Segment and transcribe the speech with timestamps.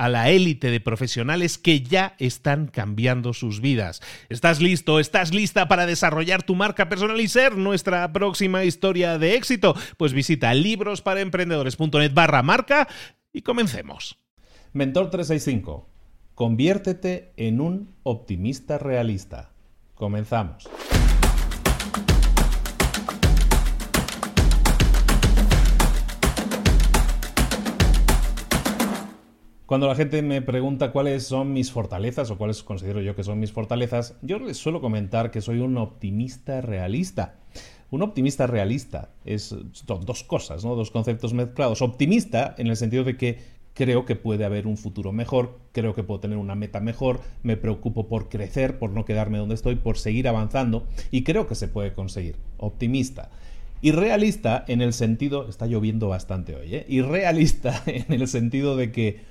[0.00, 4.00] a la élite de profesionales que ya están cambiando sus vidas.
[4.30, 4.98] ¿Estás listo?
[4.98, 9.74] ¿Estás lista para desarrollar tu marca personal y ser nuestra próxima historia de éxito?
[9.98, 12.88] Pues visita librosparaemprendedores.net barra marca
[13.30, 14.16] y comencemos.
[14.72, 15.86] Mentor 365.
[16.34, 19.50] Conviértete en un optimista realista.
[19.94, 20.66] Comenzamos.
[29.70, 33.38] Cuando la gente me pregunta cuáles son mis fortalezas o cuáles considero yo que son
[33.38, 37.36] mis fortalezas, yo les suelo comentar que soy un optimista realista.
[37.92, 39.54] Un optimista realista es
[39.86, 40.74] dos cosas, ¿no?
[40.74, 41.82] dos conceptos mezclados.
[41.82, 43.38] Optimista en el sentido de que
[43.72, 47.56] creo que puede haber un futuro mejor, creo que puedo tener una meta mejor, me
[47.56, 51.68] preocupo por crecer, por no quedarme donde estoy, por seguir avanzando y creo que se
[51.68, 52.34] puede conseguir.
[52.56, 53.30] Optimista.
[53.82, 56.86] Y realista en el sentido, está lloviendo bastante hoy, ¿eh?
[56.88, 59.30] y realista en el sentido de que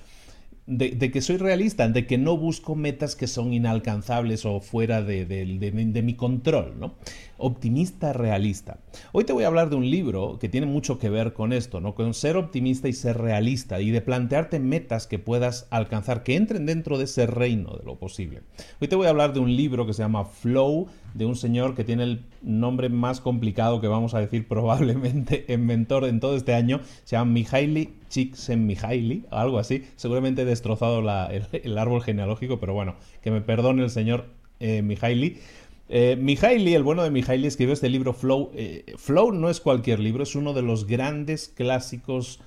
[0.70, 5.26] de, que soy realista, de que no busco metas que son inalcanzables o fuera de,
[5.26, 6.94] de, mi control, ¿no?
[7.38, 8.80] Optimista realista.
[9.12, 11.82] Hoy te voy a hablar de un libro que tiene mucho que ver con esto,
[11.82, 11.96] ¿no?
[11.96, 16.66] Con ser optimista y ser realista y de plantearte metas que puedas alcanzar, que entren
[16.68, 18.42] dentro de ese reino de lo posible.
[18.80, 21.76] Hoy te voy a hablar de un libro que se llama Flow, de un señor
[21.76, 26.36] que tiene el nombre más complicado que vamos a decir probablemente en mentor en todo
[26.36, 26.82] este año.
[27.04, 29.86] Se llama Mihaly Csikszentmihalyi, algo así.
[29.96, 34.26] Seguramente he destrozado el, árbol genealógico, pero bueno, que me perdone el señor
[34.60, 35.38] eh, Mihaly.
[35.90, 38.52] Eh, Mihaly, el bueno de Mihaly, escribió este libro Flow.
[38.54, 42.40] Eh, Flow no es cualquier libro, es uno de los grandes clásicos.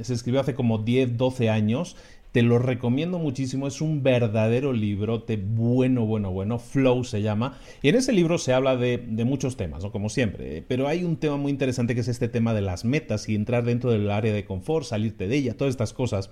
[0.00, 1.96] Se escribió hace como 10, 12 años.
[2.32, 7.58] Te lo recomiendo muchísimo, es un verdadero librote bueno, bueno, bueno, Flow se llama.
[7.82, 9.90] Y en ese libro se habla de, muchos temas, ¿no?
[9.90, 13.28] como siempre, pero hay un tema muy interesante que es este tema de las metas
[13.28, 16.30] y entrar dentro del área de confort, salirte de ella, todas estas cosas.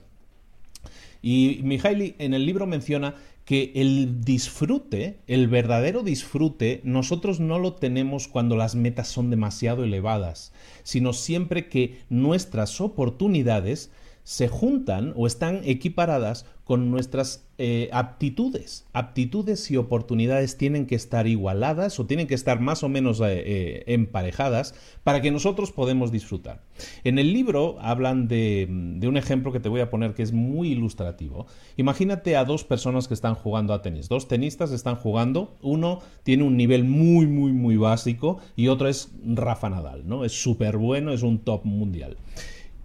[1.20, 7.72] Y Mihaly en el libro menciona que el disfrute, el verdadero disfrute, nosotros no lo
[7.72, 10.52] tenemos cuando las metas son demasiado elevadas,
[10.84, 13.90] sino siempre que nuestras oportunidades
[14.28, 18.84] se juntan o están equiparadas con nuestras eh, aptitudes.
[18.92, 23.24] Aptitudes y oportunidades tienen que estar igualadas o tienen que estar más o menos eh,
[23.30, 26.60] eh, emparejadas para que nosotros podamos disfrutar.
[27.04, 30.32] En el libro hablan de, de, un ejemplo que te voy a poner que es
[30.32, 31.46] muy ilustrativo.
[31.78, 34.10] Imagínate a dos personas que están jugando a tenis.
[34.10, 35.56] Dos tenistas están jugando.
[35.62, 40.26] Uno tiene un nivel muy, muy, muy básico y otro es Rafa Nadal, ¿no?
[40.26, 42.18] Es súper bueno, es un top mundial.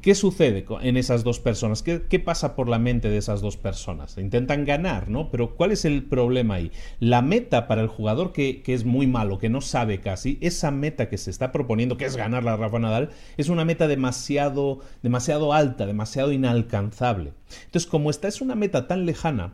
[0.03, 1.81] ¿Qué sucede en esas dos personas?
[1.81, 4.17] ¿Qué, pasa por la mente de esas dos personas?
[4.17, 5.31] Intentan ganar, ¿no?
[5.31, 6.73] Pero ¿cuál es el problema ahí?
[7.00, 11.07] La meta para el jugador que, es muy malo, que no sabe casi, esa meta
[11.07, 15.53] que se está proponiendo, que es ganar la Rafa Nadal, es una meta demasiado, demasiado
[15.53, 17.31] alta, demasiado inalcanzable.
[17.63, 19.53] Entonces, como esta es una meta tan lejana,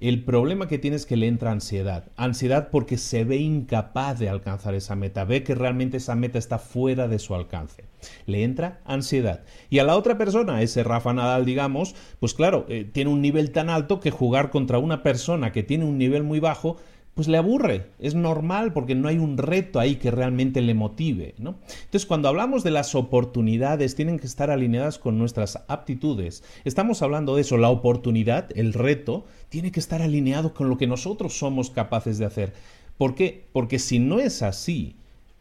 [0.00, 2.10] el problema que tiene es que le entra ansiedad.
[2.16, 6.58] Ansiedad porque se ve incapaz de alcanzar esa meta, ve que realmente esa meta está
[6.58, 7.84] fuera de su alcance.
[8.26, 9.42] Le entra ansiedad.
[9.70, 13.50] Y a la otra persona, ese Rafa Nadal, digamos, pues claro, eh, tiene un nivel
[13.50, 16.76] tan alto que jugar contra una persona que tiene un nivel muy bajo
[17.18, 17.90] pues le aburre.
[17.98, 21.34] Es normal porque no hay un reto ahí que realmente le motive.
[21.36, 26.44] Entonces, cuando hablamos de las oportunidades, tienen que estar alineadas con nuestras aptitudes.
[26.64, 30.86] Estamos hablando de eso, la oportunidad, el reto, tiene que estar alineado con lo que
[30.86, 32.52] nosotros somos capaces de hacer.
[32.98, 33.48] ¿Por qué?
[33.52, 34.94] Porque si no es así,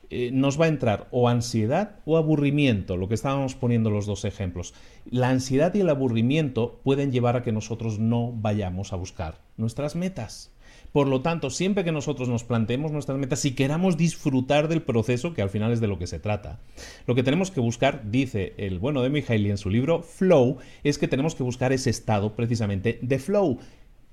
[0.10, 4.24] eh, nos va a entrar o ansiedad o aburrimiento, lo que estábamos poniendo los dos
[4.24, 4.74] ejemplos.
[5.10, 9.96] La ansiedad y el aburrimiento pueden llevar a que nosotros no vayamos a buscar nuestras
[9.96, 10.54] metas.
[10.94, 15.34] Por lo tanto, siempre que nosotros nos planteemos nuestras metas, si queramos disfrutar del proceso,
[15.34, 16.60] que al final es de lo que se trata,
[17.06, 20.98] lo que tenemos que buscar, dice el bueno de Mihaly en su libro Flow, es
[20.98, 23.60] que tenemos que buscar ese estado precisamente de flow.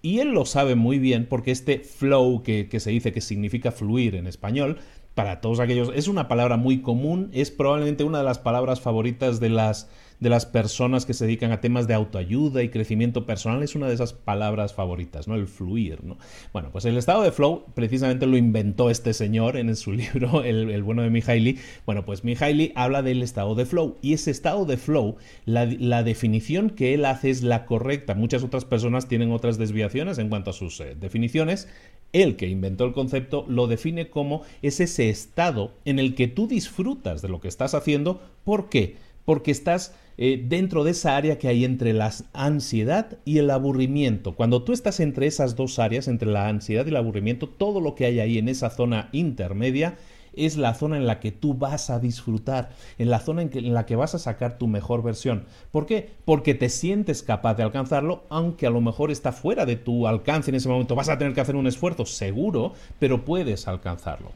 [0.02, 4.16] Y él lo sabe muy bien porque este flow que se dice que significa fluir
[4.16, 4.78] en español,
[5.14, 9.40] para todos aquellos, es una palabra muy común, es probablemente una de las palabras favoritas
[9.40, 9.88] de las
[10.20, 13.88] de las personas que se dedican a temas de autoayuda y crecimiento personal es una
[13.88, 15.34] de esas palabras favoritas, ¿no?
[15.34, 16.16] El fluir, ¿no?
[16.52, 20.82] Bueno, pues el estado de flow precisamente lo inventó este señor en su libro, el,
[20.82, 21.58] bueno de Mihaly.
[21.84, 26.70] Bueno, pues Mihaly habla del estado de flow y ese estado de flow, la, definición
[26.70, 28.14] que él hace es la correcta.
[28.14, 31.68] Muchas otras personas tienen otras desviaciones en cuanto a sus eh, definiciones.
[32.14, 36.46] Él que inventó el concepto lo define como es ese estado en el que tú
[36.46, 38.22] disfrutas de lo que estás haciendo.
[38.44, 38.96] ¿Por qué?
[39.24, 44.36] Porque estás eh, dentro de esa área que hay entre la ansiedad y el aburrimiento.
[44.36, 47.96] Cuando tú estás entre esas dos áreas, entre la ansiedad y el aburrimiento, todo lo
[47.96, 49.98] que hay ahí en esa zona intermedia
[50.36, 53.86] es la zona en la que tú vas a disfrutar, en la zona en, la
[53.86, 55.44] que vas a sacar tu mejor versión.
[55.70, 56.10] ¿Por qué?
[56.24, 60.50] Porque te sientes capaz de alcanzarlo, aunque a lo mejor está fuera de tu alcance
[60.50, 60.94] en ese momento.
[60.94, 64.32] Vas a tener que hacer un esfuerzo, seguro, pero puedes alcanzarlo.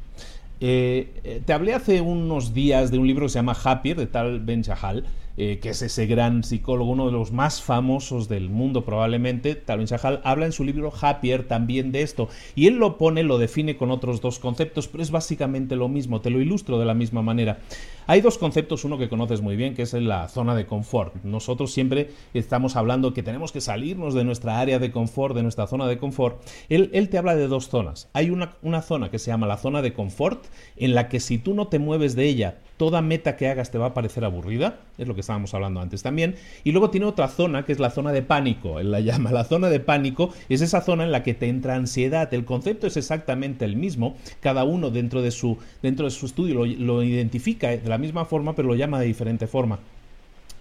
[0.61, 4.06] Eh, eh, te hablé hace unos días de un libro que se llama Happier, de
[4.06, 5.05] Tal Ben Shahal,
[5.40, 9.55] eh, que es ese gran psicólogo, uno de los más famosos del mundo probablemente.
[9.55, 12.29] Tal Ben Shahal habla en su libro Happier también de esto.
[12.56, 16.20] Y él lo pone, lo define con otros dos conceptos, pero es básicamente lo mismo.
[16.20, 17.61] Te lo ilustro de la misma manera.
[18.10, 21.14] Hay dos conceptos, uno que conoces muy bien, que es la zona de confort.
[21.25, 25.66] Nosotros siempre estamos hablando que tenemos que salirnos de nuestra área de confort, de nuestra
[25.66, 26.43] zona de confort.
[26.70, 28.08] Él, él te habla de dos zonas.
[28.14, 30.46] Hay una, una zona que se llama la zona de confort,
[30.78, 33.76] en la que si tú no te mueves de ella, toda meta que hagas te
[33.76, 37.28] va a parecer aburrida, es lo que estábamos hablando antes también, y luego tiene otra
[37.28, 40.62] zona que es la zona de pánico, él la llama la zona de pánico, es
[40.62, 44.64] esa zona en la que te entra ansiedad, el concepto es exactamente el mismo, cada
[44.64, 48.55] uno dentro de su, dentro de su estudio lo, lo identifica de la misma forma,
[48.55, 49.79] pero lo llama de diferente forma.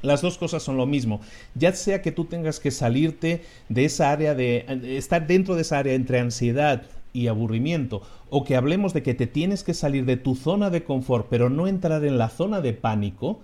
[0.02, 1.22] Las dos cosas son lo mismo.
[1.56, 4.66] Ya sea que tú tengas que salirte de esa área de
[4.98, 9.26] estar dentro de esa área entre ansiedad y aburrimiento, o que hablemos de que te
[9.26, 12.74] tienes que salir de tu zona de confort, pero no entrar en la zona de
[12.74, 13.40] pánico,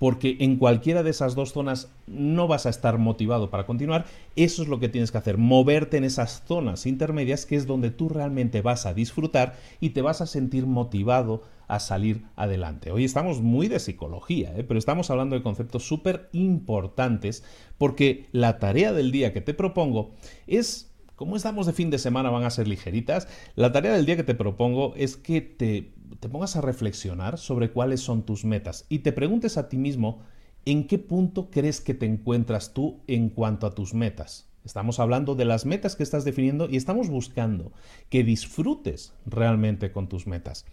[0.00, 4.62] porque en cualquiera de esas dos zonas no vas a estar motivado para continuar, eso
[4.62, 8.08] es lo que tienes que hacer, moverte en esas zonas intermedias que es donde tú
[8.08, 12.90] realmente vas a disfrutar y te vas a sentir motivado a salir adelante.
[12.90, 14.62] Hoy estamos muy de psicología, ¿eh?
[14.62, 17.44] pero estamos hablando de conceptos súper importantes
[17.78, 20.12] porque la tarea del día que te propongo
[20.46, 23.26] es como estamos de fin de semana, van a ser ligeritas.
[23.54, 27.70] La tarea del día que te propongo es que te, te pongas a reflexionar sobre
[27.70, 30.20] cuáles son tus metas y te preguntes a ti mismo
[30.66, 34.51] en qué punto crees que te encuentras tú en cuanto a tus metas.
[34.64, 37.72] Estamos hablando de las metas que estás definiendo y estamos buscando
[38.10, 40.66] que disfrutes realmente con tus metas.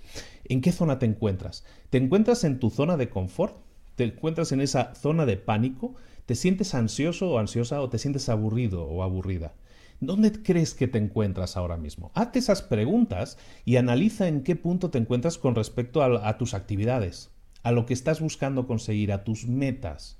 [0.45, 1.65] ¿En qué zona te encuentras?
[1.89, 3.57] ¿Te encuentras en tu zona de confort?
[3.95, 5.95] ¿Te encuentras en esa zona de pánico?
[6.27, 9.55] ¿Te sientes ansioso o ansiosa o te sientes aburrido o aburrida?
[10.01, 12.11] ¿Dónde crees que te encuentras ahora mismo?
[12.13, 17.31] Hazte esas preguntas y analiza en qué punto te encuentras con respecto a, tus actividades,
[17.63, 20.18] a lo que estás buscando conseguir, a tus metas.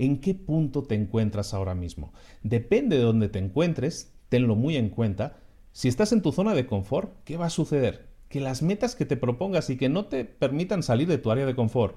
[0.00, 2.14] ¿En qué punto te encuentras ahora mismo?
[2.42, 5.36] Depende de dónde te encuentres, tenlo muy en cuenta.
[5.72, 8.08] Si estás en tu zona de confort, ¿qué va a suceder?
[8.30, 11.44] Que las metas que te propongas y que no te permitan salir de tu área
[11.44, 11.96] de confort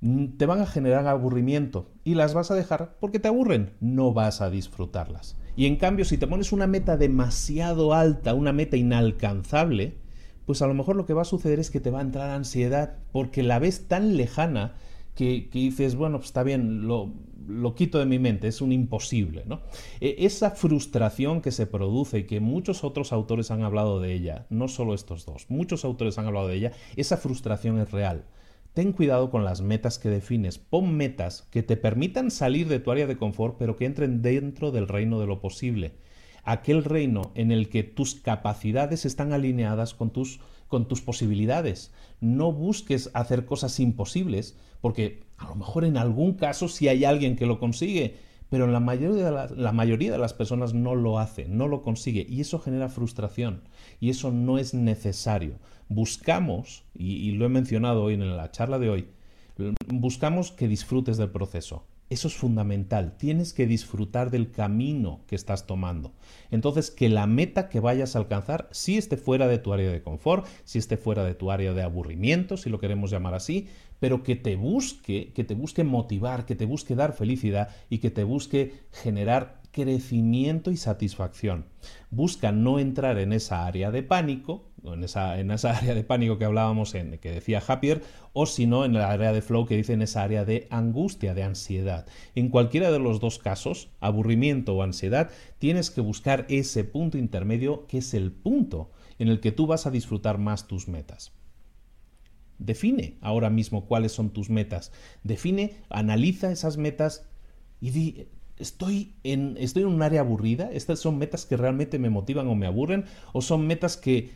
[0.00, 4.14] mm, te van a generar aburrimiento y las vas a dejar porque te aburren, no
[4.14, 5.36] vas a disfrutarlas.
[5.56, 9.98] Y en cambio, si te pones una meta demasiado alta, una meta inalcanzable,
[10.46, 12.30] pues a lo mejor lo que va a suceder es que te va a entrar
[12.30, 14.72] ansiedad porque la ves tan lejana
[15.14, 17.12] que, dices, bueno, pues está bien, lo,
[17.46, 19.44] lo, quito de mi mente, es un imposible.
[19.46, 19.60] ¿no?
[20.00, 24.46] E, esa frustración que se produce y que muchos otros autores han hablado de ella,
[24.50, 28.24] no solo estos dos, muchos autores han hablado de ella, esa frustración es real.
[28.74, 30.58] Ten cuidado con las metas que defines.
[30.58, 34.72] Pon metas que te permitan salir de tu área de confort, pero que entren dentro
[34.72, 35.92] del reino de lo posible.
[36.42, 40.40] Aquel reino en el que tus capacidades están alineadas con tus,
[40.74, 41.92] con tus posibilidades.
[42.20, 47.36] No busques hacer cosas imposibles, porque a lo mejor en algún caso sí hay alguien
[47.36, 48.16] que lo consigue,
[48.50, 51.82] pero la mayoría, de la, la mayoría de las personas no lo hace, no lo
[51.82, 53.62] consigue y eso genera frustración
[54.00, 55.60] y eso no es necesario.
[55.88, 59.06] Buscamos, y, y lo he mencionado hoy en la charla de hoy,
[59.86, 61.84] buscamos que disfrutes del proceso.
[62.10, 63.16] Eso es fundamental.
[63.16, 66.12] Tienes que disfrutar del camino que estás tomando.
[66.50, 70.02] Entonces, que la meta que vayas a alcanzar, si esté fuera de tu área de
[70.02, 73.68] confort, si esté fuera de tu área de aburrimiento, si lo queremos llamar así,
[74.00, 78.10] pero que te busque, que te busque motivar, que te busque dar felicidad y que
[78.10, 81.66] te busque generar crecimiento y satisfacción.
[82.10, 86.38] Busca no entrar en esa área de pánico, en esa, en esa área de pánico
[86.38, 88.02] que hablábamos en que decía Happier,
[88.32, 91.34] o si no en la área de flow que dice en esa área de angustia,
[91.34, 92.06] de ansiedad.
[92.36, 97.86] En cualquiera de los dos casos, aburrimiento o ansiedad, tienes que buscar ese punto intermedio
[97.88, 101.32] que es el punto en el que tú vas a disfrutar más tus metas.
[102.58, 104.92] Define ahora mismo cuáles son tus metas.
[105.24, 107.26] Define, analiza esas metas
[107.80, 108.28] y di,
[108.58, 112.54] estoy en, estoy en un área aburrida, estas son metas que realmente me motivan o
[112.54, 114.30] me aburren, o son metas que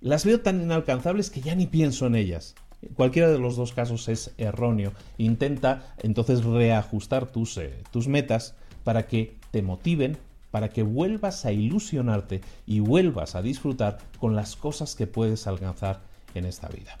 [0.00, 2.54] las veo tan inalcanzables que ya ni pienso en ellas.
[2.94, 4.92] Cualquiera de los dos casos es erróneo.
[5.16, 10.18] Intenta entonces reajustar tus, eh, tus metas para que te motiven,
[10.50, 16.00] para que vuelvas a ilusionarte y vuelvas a disfrutar con las cosas que puedes alcanzar
[16.34, 16.96] en esta vida.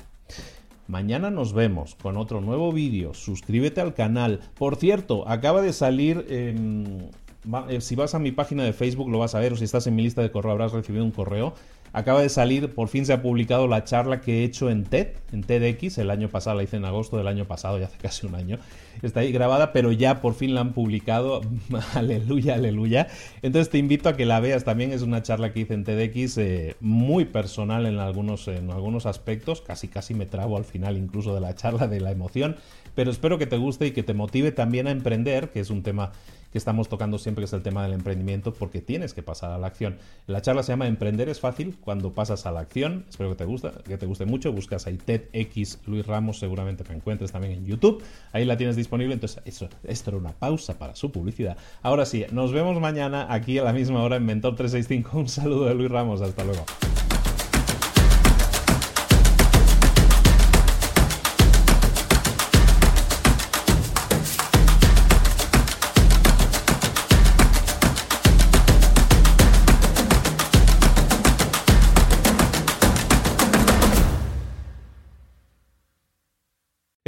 [0.92, 3.14] Mañana nos vemos con otro nuevo vídeo.
[3.14, 4.40] Suscríbete al canal.
[4.54, 6.26] Por cierto, acaba de salir...
[6.28, 9.86] Eh, si vas a mi página de Facebook lo vas a ver o si estás
[9.86, 11.54] en mi lista de correo habrás recibido un correo
[11.94, 15.08] Acaba de salir, por fin se ha publicado la charla que he hecho en TED,
[15.30, 18.26] en TEDx, el año pasado, la hice en agosto del año pasado, ya hace casi
[18.26, 18.58] un año.
[19.02, 21.42] Está ahí grabada, pero ya por fin la han publicado.
[21.94, 23.08] aleluya, aleluya.
[23.42, 24.92] Entonces te invito a que la veas también.
[24.92, 29.60] Es una charla que hice en TEDx eh, muy personal en algunos, en algunos aspectos.
[29.60, 32.56] Casi, casi me trabo al final incluso de la charla de la emoción.
[32.94, 35.82] Pero espero que te guste y que te motive también a emprender, que es un
[35.82, 36.12] tema
[36.52, 39.58] que estamos tocando siempre, que es el tema del emprendimiento, porque tienes que pasar a
[39.58, 39.96] la acción.
[40.26, 43.06] La charla se llama Emprender es fácil cuando pasas a la acción.
[43.08, 44.52] Espero que te guste, que te guste mucho.
[44.52, 48.02] Buscas ahí TEDx Luis Ramos, seguramente me encuentres también en YouTube.
[48.32, 49.14] Ahí la tienes disponible.
[49.14, 51.56] Entonces, eso, esto era una pausa para su publicidad.
[51.82, 55.18] Ahora sí, nos vemos mañana aquí a la misma hora en Mentor 365.
[55.18, 56.20] Un saludo de Luis Ramos.
[56.20, 56.64] Hasta luego.